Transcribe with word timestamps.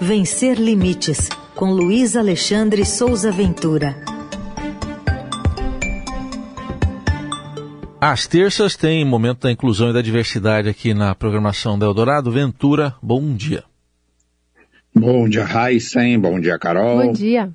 Vencer 0.00 0.60
Limites, 0.60 1.28
com 1.54 1.70
Luiz 1.70 2.16
Alexandre 2.16 2.84
Souza 2.84 3.30
Ventura. 3.32 3.96
Às 7.98 8.26
terças 8.26 8.76
tem 8.76 9.04
momento 9.04 9.40
da 9.42 9.50
inclusão 9.50 9.90
e 9.90 9.94
da 9.94 10.02
diversidade 10.02 10.68
aqui 10.68 10.92
na 10.92 11.14
programação 11.14 11.78
da 11.78 11.86
Eldorado. 11.86 12.30
Ventura, 12.30 12.94
bom 13.02 13.34
dia. 13.34 13.64
Bom 14.94 15.28
dia, 15.28 15.44
Heisen. 15.44 16.18
Bom 16.18 16.38
dia, 16.38 16.58
Carol. 16.58 17.06
Bom 17.06 17.12
dia. 17.12 17.50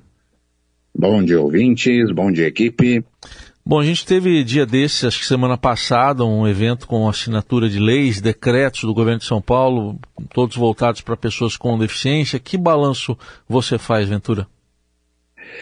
Bom 0.94 1.22
dia, 1.22 1.40
ouvintes. 1.40 2.10
Bom 2.12 2.30
dia, 2.30 2.48
equipe. 2.48 3.04
Bom, 3.64 3.78
a 3.78 3.84
gente 3.84 4.04
teve 4.04 4.42
dia 4.42 4.66
desses, 4.66 5.04
acho 5.04 5.20
que 5.20 5.24
semana 5.24 5.56
passada, 5.56 6.24
um 6.24 6.48
evento 6.48 6.86
com 6.86 7.08
assinatura 7.08 7.68
de 7.68 7.78
leis, 7.78 8.20
decretos 8.20 8.82
do 8.82 8.92
governo 8.92 9.20
de 9.20 9.24
São 9.24 9.40
Paulo, 9.40 10.00
todos 10.34 10.56
voltados 10.56 11.00
para 11.00 11.16
pessoas 11.16 11.56
com 11.56 11.78
deficiência. 11.78 12.40
Que 12.40 12.58
balanço 12.58 13.16
você 13.48 13.78
faz, 13.78 14.08
Ventura? 14.08 14.48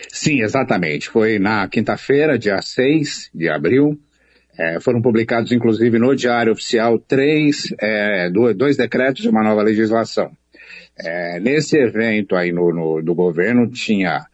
Sim, 0.08 0.40
exatamente. 0.40 1.10
Foi 1.10 1.38
na 1.38 1.68
quinta-feira, 1.68 2.38
dia 2.38 2.62
6 2.62 3.30
de 3.34 3.50
abril. 3.50 4.00
É, 4.58 4.80
foram 4.80 5.02
publicados, 5.02 5.52
inclusive, 5.52 5.98
no 5.98 6.16
Diário 6.16 6.52
Oficial, 6.52 6.98
três, 6.98 7.74
é, 7.78 8.30
dois 8.30 8.76
decretos 8.78 9.24
e 9.24 9.28
uma 9.28 9.42
nova 9.42 9.62
legislação. 9.62 10.32
É, 10.98 11.38
nesse 11.38 11.76
evento 11.76 12.34
aí 12.34 12.50
no, 12.50 12.72
no, 12.72 13.02
do 13.02 13.14
governo 13.14 13.70
tinha 13.70 14.26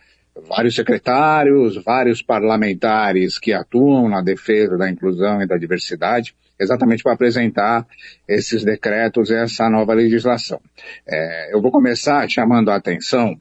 vários 0.48 0.74
secretários, 0.74 1.76
vários 1.82 2.22
parlamentares 2.22 3.38
que 3.38 3.52
atuam 3.52 4.08
na 4.08 4.20
defesa 4.20 4.76
da 4.76 4.90
inclusão 4.90 5.40
e 5.40 5.46
da 5.46 5.56
diversidade, 5.56 6.34
exatamente 6.58 7.02
para 7.02 7.12
apresentar 7.12 7.86
esses 8.28 8.64
decretos 8.64 9.30
e 9.30 9.34
essa 9.34 9.68
nova 9.68 9.94
legislação. 9.94 10.60
É, 11.06 11.54
eu 11.54 11.60
vou 11.60 11.70
começar 11.70 12.28
chamando 12.28 12.70
a 12.70 12.76
atenção 12.76 13.38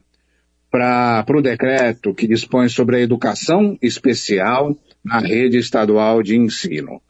para 0.70 1.24
o 1.28 1.42
decreto 1.42 2.14
que 2.14 2.26
dispõe 2.26 2.68
sobre 2.68 2.96
a 2.96 3.00
educação 3.00 3.78
especial 3.80 4.76
na 5.04 5.18
rede 5.18 5.58
estadual 5.58 6.22
de 6.22 6.36
ensino. 6.36 7.00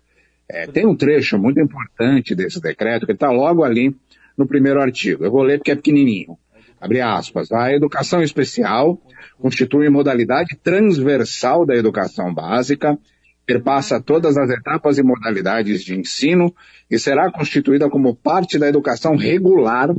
É, 0.48 0.66
tem 0.66 0.86
um 0.86 0.94
trecho 0.94 1.38
muito 1.38 1.58
importante 1.58 2.34
desse 2.34 2.60
decreto 2.60 3.06
que 3.06 3.12
está 3.12 3.30
logo 3.30 3.64
ali 3.64 3.94
no 4.36 4.46
primeiro 4.46 4.80
artigo. 4.80 5.24
Eu 5.24 5.30
vou 5.30 5.42
ler 5.42 5.58
porque 5.58 5.72
é 5.72 5.76
pequenininho. 5.76 6.38
Abre 6.80 7.00
aspas. 7.00 7.50
A 7.52 7.72
educação 7.72 8.22
especial 8.22 9.00
constitui 9.38 9.88
modalidade 9.88 10.56
transversal 10.62 11.64
da 11.64 11.74
educação 11.74 12.32
básica, 12.32 12.98
perpassa 13.46 14.00
todas 14.00 14.36
as 14.36 14.50
etapas 14.50 14.98
e 14.98 15.02
modalidades 15.02 15.82
de 15.82 15.98
ensino 15.98 16.54
e 16.90 16.98
será 16.98 17.30
constituída 17.30 17.88
como 17.88 18.14
parte 18.14 18.58
da 18.58 18.68
educação 18.68 19.16
regular, 19.16 19.94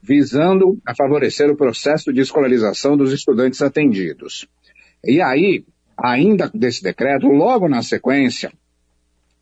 visando 0.00 0.78
a 0.86 0.94
favorecer 0.94 1.50
o 1.50 1.56
processo 1.56 2.12
de 2.12 2.20
escolarização 2.20 2.96
dos 2.96 3.12
estudantes 3.12 3.60
atendidos. 3.60 4.48
E 5.04 5.20
aí, 5.20 5.64
ainda 5.96 6.50
desse 6.54 6.82
decreto, 6.82 7.26
logo 7.26 7.68
na 7.68 7.82
sequência, 7.82 8.52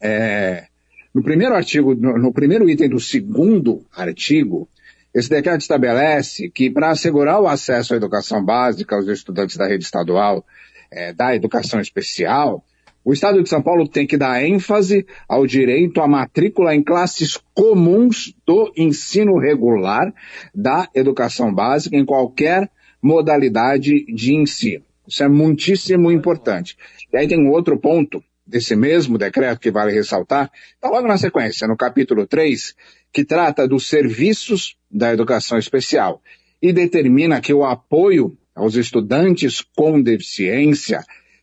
é, 0.00 0.66
no 1.14 1.22
primeiro 1.22 1.54
artigo, 1.54 1.94
no, 1.94 2.18
no 2.18 2.32
primeiro 2.32 2.68
item 2.68 2.88
do 2.88 2.98
segundo 2.98 3.84
artigo, 3.94 4.68
esse 5.14 5.30
decreto 5.30 5.60
estabelece 5.60 6.50
que, 6.50 6.68
para 6.68 6.90
assegurar 6.90 7.40
o 7.40 7.46
acesso 7.46 7.94
à 7.94 7.96
educação 7.96 8.44
básica 8.44 8.96
aos 8.96 9.06
estudantes 9.06 9.56
da 9.56 9.66
rede 9.66 9.84
estadual 9.84 10.44
é, 10.90 11.12
da 11.12 11.34
educação 11.34 11.80
especial, 11.80 12.64
o 13.04 13.12
Estado 13.12 13.42
de 13.42 13.48
São 13.48 13.62
Paulo 13.62 13.86
tem 13.86 14.06
que 14.06 14.16
dar 14.16 14.42
ênfase 14.42 15.06
ao 15.28 15.46
direito 15.46 16.00
à 16.00 16.08
matrícula 16.08 16.74
em 16.74 16.82
classes 16.82 17.38
comuns 17.52 18.34
do 18.46 18.72
ensino 18.76 19.38
regular 19.38 20.12
da 20.54 20.88
educação 20.94 21.54
básica 21.54 21.96
em 21.96 22.04
qualquer 22.04 22.70
modalidade 23.00 24.06
de 24.06 24.34
ensino. 24.34 24.82
Isso 25.06 25.22
é 25.22 25.28
muitíssimo 25.28 26.10
importante. 26.10 26.76
E 27.12 27.16
aí 27.16 27.28
tem 27.28 27.38
um 27.38 27.50
outro 27.50 27.78
ponto 27.78 28.24
desse 28.46 28.76
mesmo 28.76 29.16
decreto 29.16 29.60
que 29.60 29.70
vale 29.70 29.92
ressaltar, 29.92 30.50
está 30.74 30.88
logo 30.88 31.08
na 31.08 31.16
sequência, 31.16 31.66
no 31.66 31.76
capítulo 31.76 32.26
3, 32.26 32.74
que 33.12 33.24
trata 33.24 33.66
dos 33.66 33.88
serviços 33.88 34.76
da 34.90 35.12
educação 35.12 35.58
especial 35.58 36.22
e 36.60 36.72
determina 36.72 37.40
que 37.40 37.52
o 37.52 37.64
apoio 37.64 38.36
aos 38.54 38.76
estudantes 38.76 39.62
com 39.74 40.00
deficiência 40.00 41.02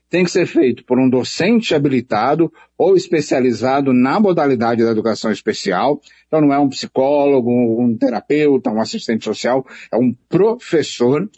tem 0.10 0.26
que 0.26 0.32
ser 0.32 0.46
feito 0.46 0.84
por 0.84 1.00
um 1.00 1.10
docente 1.10 1.74
habilitado 1.74 2.52
ou 2.78 2.98
especializado 2.98 3.94
na 3.94 4.20
modalidade 4.20 4.84
da 4.84 4.92
educação 4.92 5.32
especial. 5.32 6.02
Então 6.28 6.42
não 6.42 6.54
é 6.54 6.60
um 6.60 6.68
psicólogo, 6.68 7.50
um 7.82 7.96
terapeuta, 7.98 8.70
um 8.70 8.82
assistente 8.82 9.24
social, 9.24 9.66
é 9.90 9.96
um 9.96 10.14
professor 10.28 11.30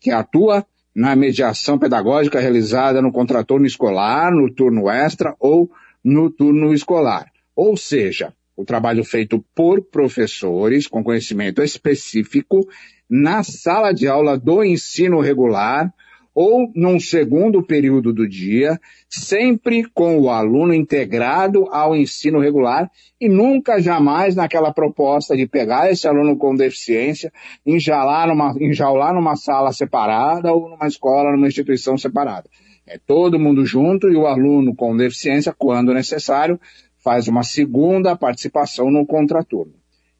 que 0.00 0.10
atua 0.10 0.66
na 0.94 1.16
mediação 1.16 1.78
pedagógica 1.78 2.38
realizada 2.38 3.02
no 3.02 3.10
contraturno 3.10 3.66
escolar, 3.66 4.30
no 4.32 4.52
turno 4.52 4.88
extra 4.88 5.34
ou 5.40 5.70
no 6.04 6.30
turno 6.30 6.72
escolar. 6.72 7.26
Ou 7.56 7.76
seja, 7.76 8.32
o 8.56 8.64
trabalho 8.64 9.04
feito 9.04 9.44
por 9.54 9.82
professores 9.82 10.86
com 10.86 11.02
conhecimento 11.02 11.62
específico 11.62 12.68
na 13.10 13.42
sala 13.42 13.92
de 13.92 14.06
aula 14.06 14.38
do 14.38 14.62
ensino 14.62 15.20
regular 15.20 15.92
ou 16.34 16.70
num 16.74 16.98
segundo 16.98 17.62
período 17.62 18.12
do 18.12 18.28
dia, 18.28 18.80
sempre 19.08 19.84
com 19.84 20.18
o 20.18 20.28
aluno 20.28 20.74
integrado 20.74 21.68
ao 21.70 21.94
ensino 21.94 22.40
regular 22.40 22.90
e 23.20 23.28
nunca 23.28 23.80
jamais 23.80 24.34
naquela 24.34 24.72
proposta 24.72 25.36
de 25.36 25.46
pegar 25.46 25.90
esse 25.90 26.08
aluno 26.08 26.36
com 26.36 26.54
deficiência, 26.54 27.32
enjaular 27.64 28.26
numa, 28.26 28.52
enjaular 28.60 29.14
numa 29.14 29.36
sala 29.36 29.72
separada 29.72 30.52
ou 30.52 30.68
numa 30.70 30.88
escola, 30.88 31.30
numa 31.30 31.46
instituição 31.46 31.96
separada. 31.96 32.50
É 32.86 32.98
todo 32.98 33.38
mundo 33.38 33.64
junto 33.64 34.10
e 34.10 34.16
o 34.16 34.26
aluno 34.26 34.74
com 34.74 34.96
deficiência, 34.96 35.54
quando 35.56 35.94
necessário, 35.94 36.60
faz 36.98 37.28
uma 37.28 37.42
segunda 37.42 38.16
participação 38.16 38.90
no 38.90 39.06
contraturno. 39.06 39.74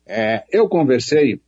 É, 0.07 0.45
eu 0.53 0.69
conversei 0.69 1.41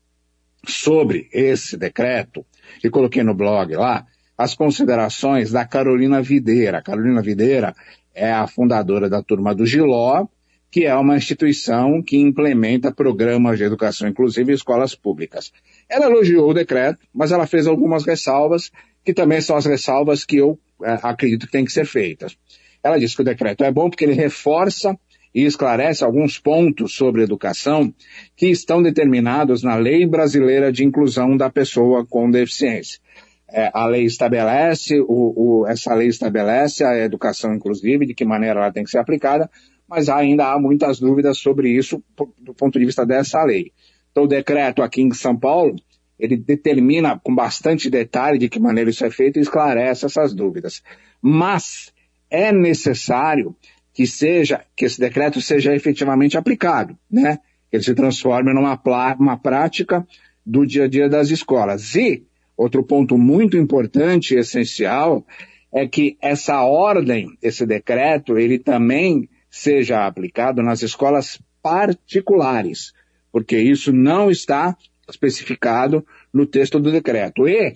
sobre 0.66 1.28
esse 1.32 1.76
decreto 1.76 2.44
e 2.82 2.90
coloquei 2.90 3.22
no 3.22 3.34
blog 3.34 3.74
lá 3.76 4.04
as 4.36 4.54
considerações 4.54 5.50
da 5.50 5.64
Carolina 5.64 6.20
Videira. 6.20 6.78
A 6.78 6.82
Carolina 6.82 7.22
Videira 7.22 7.74
é 8.14 8.30
a 8.30 8.46
fundadora 8.46 9.08
da 9.08 9.22
Turma 9.22 9.54
do 9.54 9.64
Giló, 9.64 10.26
que 10.70 10.84
é 10.84 10.94
uma 10.94 11.16
instituição 11.16 12.02
que 12.02 12.18
implementa 12.18 12.92
programas 12.92 13.56
de 13.56 13.64
educação 13.64 14.08
inclusiva 14.08 14.50
em 14.50 14.54
escolas 14.54 14.94
públicas. 14.94 15.52
Ela 15.88 16.06
elogiou 16.06 16.50
o 16.50 16.54
decreto, 16.54 16.98
mas 17.14 17.32
ela 17.32 17.46
fez 17.46 17.66
algumas 17.66 18.04
ressalvas, 18.04 18.70
que 19.04 19.14
também 19.14 19.40
são 19.40 19.56
as 19.56 19.64
ressalvas 19.64 20.24
que 20.24 20.36
eu 20.36 20.58
é, 20.82 20.98
acredito 21.02 21.46
que 21.46 21.52
têm 21.52 21.64
que 21.64 21.72
ser 21.72 21.86
feitas. 21.86 22.36
Ela 22.82 22.98
diz 22.98 23.14
que 23.14 23.22
o 23.22 23.24
decreto 23.24 23.64
é 23.64 23.72
bom 23.72 23.88
porque 23.88 24.04
ele 24.04 24.12
reforça 24.12 24.98
e 25.34 25.44
esclarece 25.44 26.04
alguns 26.04 26.38
pontos 26.38 26.94
sobre 26.94 27.22
educação 27.22 27.92
que 28.36 28.48
estão 28.48 28.82
determinados 28.82 29.62
na 29.62 29.76
Lei 29.76 30.06
Brasileira 30.06 30.72
de 30.72 30.84
Inclusão 30.84 31.36
da 31.36 31.50
Pessoa 31.50 32.04
com 32.04 32.30
Deficiência 32.30 33.00
é, 33.48 33.70
a 33.72 33.86
lei 33.86 34.04
estabelece, 34.04 35.00
o, 35.00 35.60
o, 35.60 35.66
essa 35.66 35.94
lei 35.94 36.08
estabelece 36.08 36.84
a 36.84 36.96
educação 36.98 37.54
inclusiva, 37.54 38.04
de 38.04 38.14
que 38.14 38.24
maneira 38.24 38.60
ela 38.60 38.72
tem 38.72 38.84
que 38.84 38.90
ser 38.90 38.98
aplicada, 38.98 39.50
mas 39.88 40.08
ainda 40.08 40.52
há 40.52 40.58
muitas 40.58 40.98
dúvidas 40.98 41.38
sobre 41.38 41.70
isso 41.70 42.02
do 42.38 42.52
ponto 42.52 42.78
de 42.78 42.84
vista 42.84 43.06
dessa 43.06 43.42
lei. 43.44 43.72
Então, 44.10 44.24
o 44.24 44.28
decreto 44.28 44.82
aqui 44.82 45.02
em 45.02 45.12
São 45.12 45.36
Paulo, 45.36 45.76
ele 46.18 46.36
determina 46.36 47.20
com 47.22 47.34
bastante 47.34 47.88
detalhe 47.88 48.38
de 48.38 48.48
que 48.48 48.58
maneira 48.58 48.90
isso 48.90 49.04
é 49.04 49.10
feito 49.10 49.38
e 49.38 49.42
esclarece 49.42 50.06
essas 50.06 50.34
dúvidas. 50.34 50.82
Mas 51.22 51.92
é 52.30 52.50
necessário 52.50 53.54
que 53.92 54.06
seja, 54.06 54.64
que 54.74 54.86
esse 54.86 54.98
decreto 54.98 55.40
seja 55.40 55.74
efetivamente 55.74 56.36
aplicado, 56.36 56.98
né? 57.10 57.38
Que 57.70 57.76
ele 57.76 57.84
se 57.84 57.94
transforme 57.94 58.52
numa 58.52 58.80
uma 59.18 59.38
prática 59.38 60.06
do 60.44 60.66
dia 60.66 60.84
a 60.84 60.88
dia 60.88 61.08
das 61.08 61.30
escolas. 61.30 61.94
E 61.94 62.25
Outro 62.56 62.82
ponto 62.82 63.18
muito 63.18 63.56
importante 63.56 64.34
e 64.34 64.38
essencial 64.38 65.26
é 65.72 65.86
que 65.86 66.16
essa 66.22 66.62
ordem, 66.62 67.36
esse 67.42 67.66
decreto, 67.66 68.38
ele 68.38 68.58
também 68.58 69.28
seja 69.50 70.06
aplicado 70.06 70.62
nas 70.62 70.82
escolas 70.82 71.40
particulares, 71.62 72.92
porque 73.30 73.58
isso 73.58 73.92
não 73.92 74.30
está 74.30 74.76
especificado 75.08 76.06
no 76.32 76.46
texto 76.46 76.80
do 76.80 76.90
decreto. 76.90 77.46
E 77.46 77.74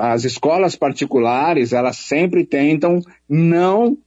as 0.00 0.24
escolas 0.24 0.74
particulares, 0.74 1.72
elas 1.72 1.98
sempre 1.98 2.44
tentam 2.44 3.00
não 3.28 3.98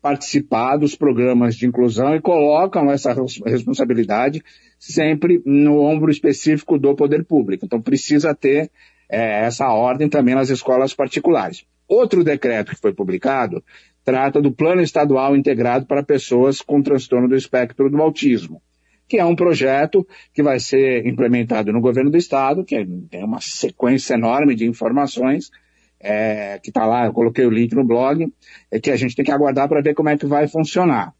participar 0.00 0.76
dos 0.76 0.94
programas 0.94 1.56
de 1.56 1.66
inclusão 1.66 2.14
e 2.14 2.20
colocam 2.20 2.90
essa 2.90 3.14
responsabilidade 3.44 4.42
sempre 4.78 5.42
no 5.44 5.80
ombro 5.80 6.10
específico 6.10 6.78
do 6.78 6.94
poder 6.94 7.24
público. 7.24 7.66
Então 7.66 7.82
precisa 7.82 8.34
ter 8.34 8.70
é, 9.10 9.44
essa 9.44 9.68
ordem 9.68 10.08
também 10.08 10.34
nas 10.34 10.48
escolas 10.48 10.94
particulares. 10.94 11.64
Outro 11.88 12.22
decreto 12.22 12.70
que 12.70 12.80
foi 12.80 12.94
publicado 12.94 13.62
trata 14.04 14.40
do 14.40 14.52
Plano 14.52 14.80
Estadual 14.80 15.36
Integrado 15.36 15.84
para 15.86 16.04
Pessoas 16.04 16.62
com 16.62 16.80
Transtorno 16.80 17.28
do 17.28 17.34
Espectro 17.34 17.90
do 17.90 18.00
Autismo, 18.00 18.62
que 19.08 19.18
é 19.18 19.24
um 19.24 19.34
projeto 19.34 20.06
que 20.32 20.42
vai 20.42 20.60
ser 20.60 21.04
implementado 21.04 21.72
no 21.72 21.80
governo 21.80 22.10
do 22.10 22.16
estado, 22.16 22.64
que 22.64 22.86
tem 23.10 23.24
uma 23.24 23.40
sequência 23.40 24.14
enorme 24.14 24.54
de 24.54 24.66
informações, 24.66 25.50
é, 25.98 26.58
que 26.62 26.70
está 26.70 26.86
lá, 26.86 27.06
eu 27.06 27.12
coloquei 27.12 27.44
o 27.44 27.50
link 27.50 27.74
no 27.74 27.84
blog, 27.84 28.32
é 28.70 28.80
que 28.80 28.90
a 28.90 28.96
gente 28.96 29.16
tem 29.16 29.24
que 29.24 29.32
aguardar 29.32 29.68
para 29.68 29.82
ver 29.82 29.94
como 29.94 30.08
é 30.08 30.16
que 30.16 30.26
vai 30.26 30.46
funcionar. 30.46 31.12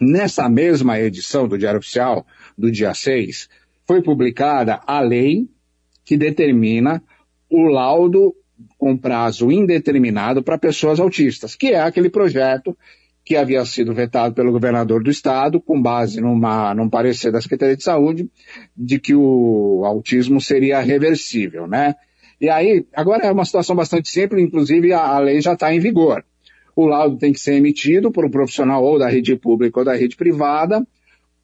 Nessa 0.00 0.48
mesma 0.48 0.98
edição 0.98 1.46
do 1.46 1.58
Diário 1.58 1.78
Oficial, 1.78 2.26
do 2.56 2.72
dia 2.72 2.94
6, 2.94 3.48
foi 3.86 4.02
publicada 4.02 4.80
a 4.86 5.00
lei 5.00 5.46
que 6.10 6.16
determina 6.16 7.00
o 7.48 7.68
laudo 7.68 8.34
com 8.76 8.96
prazo 8.96 9.48
indeterminado 9.48 10.42
para 10.42 10.58
pessoas 10.58 10.98
autistas, 10.98 11.54
que 11.54 11.68
é 11.68 11.80
aquele 11.80 12.10
projeto 12.10 12.76
que 13.24 13.36
havia 13.36 13.64
sido 13.64 13.94
vetado 13.94 14.34
pelo 14.34 14.50
governador 14.50 15.04
do 15.04 15.10
estado, 15.10 15.60
com 15.60 15.80
base 15.80 16.20
numa, 16.20 16.74
num 16.74 16.88
parecer 16.88 17.30
da 17.30 17.40
Secretaria 17.40 17.76
de 17.76 17.84
Saúde, 17.84 18.28
de 18.76 18.98
que 18.98 19.14
o 19.14 19.84
autismo 19.84 20.40
seria 20.40 20.80
reversível, 20.80 21.68
né? 21.68 21.94
E 22.40 22.48
aí, 22.48 22.84
agora 22.92 23.26
é 23.26 23.30
uma 23.30 23.44
situação 23.44 23.76
bastante 23.76 24.10
simples, 24.10 24.42
inclusive 24.42 24.92
a, 24.92 25.00
a 25.00 25.20
lei 25.20 25.40
já 25.40 25.52
está 25.52 25.72
em 25.72 25.78
vigor. 25.78 26.24
O 26.74 26.86
laudo 26.86 27.18
tem 27.18 27.32
que 27.32 27.38
ser 27.38 27.54
emitido 27.54 28.10
por 28.10 28.24
um 28.24 28.30
profissional 28.30 28.82
ou 28.82 28.98
da 28.98 29.08
rede 29.08 29.36
pública 29.36 29.78
ou 29.78 29.84
da 29.84 29.94
rede 29.94 30.16
privada, 30.16 30.84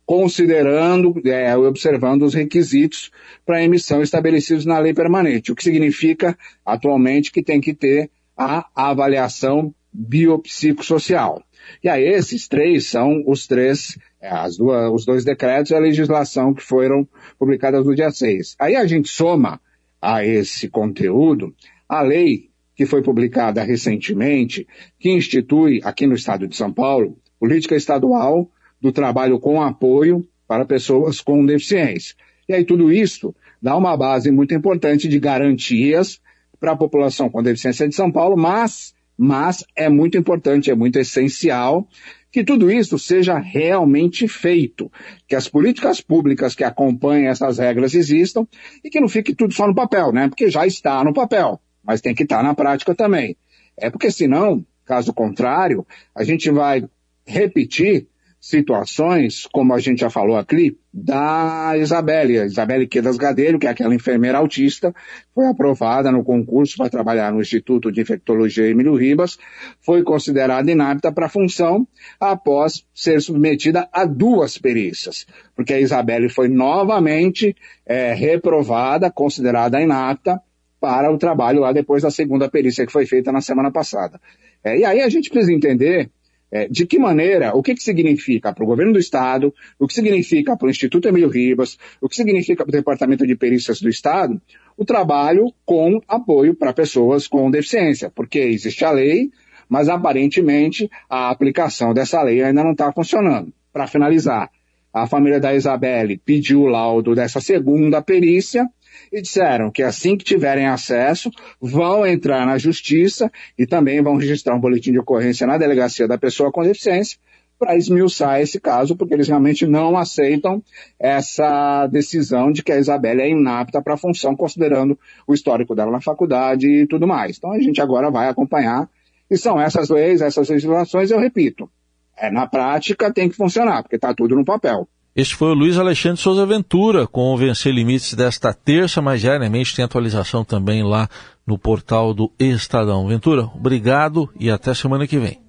considerando, 0.06 1.20
é, 1.26 1.56
observando 1.56 2.22
os 2.22 2.32
requisitos 2.32 3.10
para 3.44 3.62
emissão 3.62 4.00
estabelecidos 4.00 4.64
na 4.64 4.78
lei 4.78 4.94
permanente, 4.94 5.50
o 5.50 5.54
que 5.56 5.64
significa, 5.64 6.38
atualmente, 6.64 7.32
que 7.32 7.42
tem 7.42 7.60
que 7.60 7.74
ter 7.74 8.08
a 8.36 8.66
avaliação 8.74 9.74
biopsicossocial. 9.92 11.42
E 11.82 11.88
aí 11.88 12.04
esses 12.04 12.46
três 12.46 12.86
são 12.86 13.24
os 13.26 13.48
três, 13.48 13.98
é, 14.20 14.28
as 14.28 14.56
duas, 14.56 14.92
os 14.92 15.04
dois 15.04 15.24
decretos 15.24 15.72
e 15.72 15.74
a 15.74 15.80
legislação 15.80 16.54
que 16.54 16.62
foram 16.62 17.08
publicadas 17.36 17.84
no 17.84 17.94
dia 17.94 18.10
6. 18.10 18.54
Aí 18.60 18.76
a 18.76 18.86
gente 18.86 19.08
soma 19.08 19.60
a 20.00 20.24
esse 20.24 20.68
conteúdo 20.68 21.52
a 21.88 22.02
lei 22.02 22.50
que 22.76 22.86
foi 22.86 23.02
publicada 23.02 23.62
recentemente, 23.62 24.68
que 25.00 25.10
institui 25.10 25.80
aqui 25.82 26.06
no 26.06 26.14
estado 26.14 26.46
de 26.46 26.54
São 26.54 26.72
Paulo 26.72 27.18
política 27.40 27.74
estadual 27.74 28.50
do 28.80 28.92
trabalho 28.92 29.38
com 29.38 29.62
apoio 29.62 30.26
para 30.46 30.64
pessoas 30.64 31.20
com 31.20 31.44
deficiência. 31.44 32.14
E 32.48 32.54
aí 32.54 32.64
tudo 32.64 32.92
isso 32.92 33.34
dá 33.60 33.76
uma 33.76 33.96
base 33.96 34.30
muito 34.30 34.54
importante 34.54 35.08
de 35.08 35.18
garantias 35.18 36.20
para 36.60 36.72
a 36.72 36.76
população 36.76 37.28
com 37.28 37.42
deficiência 37.42 37.88
de 37.88 37.94
São 37.94 38.10
Paulo, 38.10 38.36
mas 38.36 38.94
mas 39.18 39.64
é 39.74 39.88
muito 39.88 40.18
importante, 40.18 40.70
é 40.70 40.74
muito 40.74 40.98
essencial 40.98 41.88
que 42.30 42.44
tudo 42.44 42.70
isso 42.70 42.98
seja 42.98 43.38
realmente 43.38 44.28
feito, 44.28 44.92
que 45.26 45.34
as 45.34 45.48
políticas 45.48 46.02
públicas 46.02 46.54
que 46.54 46.64
acompanhem 46.64 47.28
essas 47.28 47.56
regras 47.56 47.94
existam 47.94 48.46
e 48.84 48.90
que 48.90 49.00
não 49.00 49.08
fique 49.08 49.34
tudo 49.34 49.54
só 49.54 49.66
no 49.66 49.74
papel, 49.74 50.12
né? 50.12 50.28
Porque 50.28 50.50
já 50.50 50.66
está 50.66 51.02
no 51.02 51.14
papel, 51.14 51.58
mas 51.82 52.02
tem 52.02 52.14
que 52.14 52.24
estar 52.24 52.42
na 52.42 52.54
prática 52.54 52.94
também. 52.94 53.38
É 53.74 53.88
porque 53.88 54.10
senão, 54.10 54.62
caso 54.84 55.14
contrário, 55.14 55.86
a 56.14 56.24
gente 56.24 56.50
vai 56.50 56.86
repetir 57.26 58.06
situações, 58.48 59.46
como 59.52 59.74
a 59.74 59.80
gente 59.80 60.00
já 60.00 60.10
falou 60.10 60.36
aqui, 60.36 60.78
da 60.94 61.74
Isabelle, 61.76 62.44
Isabelle 62.44 62.86
Quedas 62.86 63.16
Gadelho, 63.16 63.58
que 63.58 63.66
é 63.66 63.70
aquela 63.70 63.94
enfermeira 63.94 64.38
autista, 64.38 64.94
foi 65.34 65.46
aprovada 65.46 66.12
no 66.12 66.22
concurso 66.22 66.76
para 66.76 66.88
trabalhar 66.88 67.32
no 67.32 67.40
Instituto 67.40 67.90
de 67.90 68.00
Infectologia 68.00 68.68
Emílio 68.68 68.94
Ribas, 68.94 69.36
foi 69.80 70.04
considerada 70.04 70.70
inapta 70.70 71.10
para 71.10 71.26
a 71.26 71.28
função 71.28 71.86
após 72.20 72.86
ser 72.94 73.20
submetida 73.20 73.88
a 73.92 74.04
duas 74.04 74.56
perícias, 74.56 75.26
porque 75.54 75.74
a 75.74 75.80
Isabelle 75.80 76.28
foi 76.28 76.48
novamente 76.48 77.54
é, 77.84 78.14
reprovada, 78.14 79.10
considerada 79.10 79.80
inapta 79.80 80.40
para 80.80 81.12
o 81.12 81.18
trabalho 81.18 81.60
lá 81.60 81.72
depois 81.72 82.04
da 82.04 82.12
segunda 82.12 82.48
perícia 82.48 82.86
que 82.86 82.92
foi 82.92 83.06
feita 83.06 83.32
na 83.32 83.40
semana 83.40 83.72
passada. 83.72 84.20
É, 84.62 84.78
e 84.78 84.84
aí 84.84 85.00
a 85.00 85.08
gente 85.08 85.30
precisa 85.30 85.52
entender 85.52 86.10
é, 86.50 86.68
de 86.68 86.86
que 86.86 86.98
maneira, 86.98 87.54
o 87.54 87.62
que, 87.62 87.74
que 87.74 87.82
significa 87.82 88.52
para 88.52 88.64
o 88.64 88.66
governo 88.66 88.92
do 88.92 88.98
Estado, 88.98 89.52
o 89.78 89.86
que 89.86 89.94
significa 89.94 90.56
para 90.56 90.66
o 90.66 90.70
Instituto 90.70 91.08
Emílio 91.08 91.28
Ribas, 91.28 91.76
o 92.00 92.08
que 92.08 92.16
significa 92.16 92.64
para 92.64 92.70
o 92.70 92.72
Departamento 92.72 93.26
de 93.26 93.36
Perícias 93.36 93.80
do 93.80 93.88
Estado, 93.88 94.40
o 94.76 94.84
trabalho 94.84 95.52
com 95.64 96.00
apoio 96.06 96.54
para 96.54 96.72
pessoas 96.72 97.26
com 97.26 97.50
deficiência, 97.50 98.10
porque 98.14 98.38
existe 98.38 98.84
a 98.84 98.90
lei, 98.90 99.30
mas 99.68 99.88
aparentemente 99.88 100.88
a 101.10 101.30
aplicação 101.30 101.92
dessa 101.92 102.22
lei 102.22 102.42
ainda 102.42 102.62
não 102.62 102.72
está 102.72 102.92
funcionando. 102.92 103.52
Para 103.72 103.86
finalizar, 103.86 104.50
a 104.92 105.06
família 105.06 105.40
da 105.40 105.54
Isabelle 105.54 106.16
pediu 106.24 106.62
o 106.62 106.66
laudo 106.66 107.14
dessa 107.14 107.40
segunda 107.40 108.00
perícia, 108.00 108.66
e 109.12 109.20
disseram 109.20 109.70
que 109.70 109.82
assim 109.82 110.16
que 110.16 110.24
tiverem 110.24 110.66
acesso, 110.66 111.30
vão 111.60 112.06
entrar 112.06 112.46
na 112.46 112.58
justiça 112.58 113.30
e 113.58 113.66
também 113.66 114.02
vão 114.02 114.16
registrar 114.16 114.54
um 114.54 114.60
boletim 114.60 114.92
de 114.92 114.98
ocorrência 114.98 115.46
na 115.46 115.58
delegacia 115.58 116.06
da 116.06 116.18
pessoa 116.18 116.52
com 116.52 116.62
deficiência 116.62 117.18
para 117.58 117.76
esmiuçar 117.76 118.40
esse 118.40 118.60
caso, 118.60 118.96
porque 118.96 119.14
eles 119.14 119.28
realmente 119.28 119.66
não 119.66 119.96
aceitam 119.96 120.62
essa 120.98 121.86
decisão 121.86 122.52
de 122.52 122.62
que 122.62 122.72
a 122.72 122.78
Isabelle 122.78 123.22
é 123.22 123.30
inapta 123.30 123.80
para 123.80 123.94
a 123.94 123.98
função, 123.98 124.36
considerando 124.36 124.98
o 125.26 125.32
histórico 125.32 125.74
dela 125.74 125.90
na 125.90 126.00
faculdade 126.00 126.68
e 126.68 126.86
tudo 126.86 127.06
mais. 127.06 127.38
Então 127.38 127.52
a 127.52 127.60
gente 127.60 127.80
agora 127.80 128.10
vai 128.10 128.28
acompanhar. 128.28 128.88
E 129.30 129.36
são 129.36 129.60
essas 129.60 129.88
leis, 129.88 130.20
essas 130.20 130.48
legislações, 130.48 131.10
eu 131.10 131.18
repito, 131.18 131.68
é, 132.16 132.30
na 132.30 132.46
prática 132.46 133.12
tem 133.12 133.28
que 133.28 133.34
funcionar, 133.34 133.82
porque 133.82 133.96
está 133.96 134.14
tudo 134.14 134.36
no 134.36 134.44
papel. 134.44 134.88
Este 135.16 135.34
foi 135.34 135.48
o 135.48 135.54
Luiz 135.54 135.78
Alexandre 135.78 136.20
Souza 136.20 136.44
Ventura, 136.44 137.06
com 137.06 137.32
o 137.32 137.36
Vencer 137.38 137.72
Limites 137.72 138.12
desta 138.12 138.52
terça, 138.52 139.00
mas 139.00 139.22
diariamente 139.22 139.74
tem 139.74 139.82
atualização 139.82 140.44
também 140.44 140.82
lá 140.82 141.08
no 141.46 141.56
portal 141.56 142.12
do 142.12 142.30
Estadão. 142.38 143.08
Ventura, 143.08 143.44
obrigado 143.54 144.28
e 144.38 144.50
até 144.50 144.74
semana 144.74 145.06
que 145.06 145.18
vem. 145.18 145.40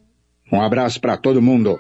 Um 0.49 0.61
abraço 0.61 1.01
para 1.01 1.17
todo 1.17 1.41
mundo. 1.41 1.77